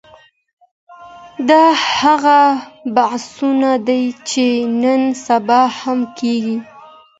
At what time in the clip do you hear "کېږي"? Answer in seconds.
6.19-6.57